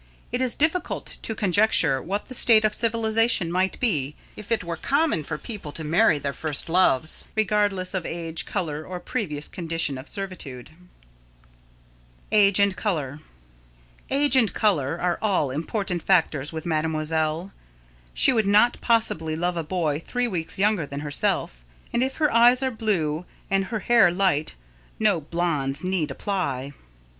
It 0.31 0.41
is 0.41 0.55
difficult 0.55 1.17
to 1.21 1.35
conjecture 1.35 2.01
what 2.01 2.25
the 2.25 2.33
state 2.33 2.65
of 2.65 2.73
civilisation 2.73 3.51
might 3.51 3.79
be, 3.79 4.15
if 4.35 4.51
it 4.51 4.63
were 4.63 4.75
common 4.75 5.23
for 5.23 5.37
people 5.37 5.71
to 5.73 5.83
marry 5.83 6.17
their 6.17 6.33
first 6.33 6.69
loves, 6.69 7.25
regardless 7.35 7.93
of 7.93 8.03
"age, 8.03 8.47
colour, 8.47 8.83
or 8.83 8.99
previous 8.99 9.47
condition 9.47 9.99
of 9.99 10.07
servitude." 10.07 10.69
[Sidenote: 10.69 10.89
Age 12.31 12.59
and 12.59 12.75
Colour] 12.75 13.19
Age 14.09 14.35
and 14.35 14.51
colour 14.55 14.99
are 14.99 15.19
all 15.21 15.51
important 15.51 16.01
factors 16.01 16.51
with 16.51 16.65
Mademoiselle. 16.65 17.53
She 18.15 18.31
could 18.31 18.47
not 18.47 18.81
possibly 18.81 19.35
love 19.35 19.55
a 19.55 19.63
boy 19.63 19.99
three 20.03 20.27
weeks 20.27 20.57
younger 20.57 20.87
than 20.87 21.01
herself, 21.01 21.63
and 21.93 22.01
if 22.01 22.15
her 22.17 22.33
eyes 22.33 22.63
are 22.63 22.71
blue 22.71 23.25
and 23.51 23.65
her 23.65 23.81
hair 23.81 24.09
light, 24.09 24.55
no 24.97 25.21
blondes 25.21 25.83
need 25.83 26.09
apply. 26.09 26.73